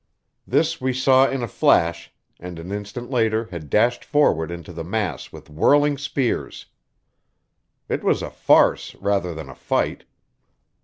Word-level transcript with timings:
This 0.47 0.81
we 0.81 0.93
saw 0.93 1.29
in 1.29 1.43
a 1.43 1.47
flash 1.47 2.11
and 2.39 2.57
an 2.57 2.71
instant 2.71 3.11
later 3.11 3.45
had 3.51 3.69
dashed 3.69 4.03
forward 4.03 4.49
into 4.49 4.73
the 4.73 4.83
mass 4.83 5.31
with 5.31 5.47
whirling 5.47 5.95
spears. 5.95 6.65
It 7.87 8.03
was 8.03 8.23
a 8.23 8.31
farce, 8.31 8.95
rather 8.95 9.35
than 9.35 9.47
a 9.47 9.53
fight. 9.53 10.05